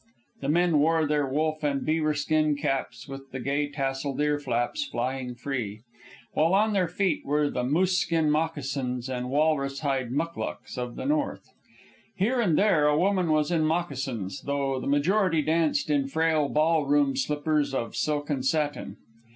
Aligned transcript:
The 0.39 0.49
men 0.49 0.79
wore 0.79 1.05
their 1.05 1.27
wolf 1.27 1.63
and 1.63 1.85
beaver 1.85 2.15
skin 2.15 2.55
caps, 2.55 3.07
with 3.07 3.29
the 3.29 3.39
gay 3.39 3.69
tasselled 3.69 4.19
ear 4.19 4.39
flaps 4.39 4.83
flying 4.83 5.35
free, 5.35 5.81
while 6.33 6.55
on 6.55 6.73
their 6.73 6.87
feet 6.87 7.23
were 7.23 7.51
the 7.51 7.63
moose 7.63 7.99
skin 7.99 8.31
moccasins 8.31 9.07
and 9.07 9.29
walrus 9.29 9.81
hide 9.81 10.11
muclucs 10.11 10.75
of 10.75 10.95
the 10.95 11.05
north. 11.05 11.51
Here 12.15 12.41
and 12.41 12.57
there 12.57 12.87
a 12.87 12.97
woman 12.97 13.29
was 13.29 13.51
in 13.51 13.63
moccasins, 13.63 14.41
though 14.41 14.79
the 14.79 14.87
majority 14.87 15.43
danced 15.43 15.91
in 15.91 16.07
frail 16.07 16.49
ball 16.49 16.83
room 16.87 17.15
slippers 17.15 17.71
of 17.75 17.95
silk 17.95 18.31
and 18.31 18.43
satin. 18.43 18.97